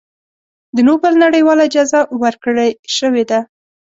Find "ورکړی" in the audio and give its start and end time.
2.23-2.69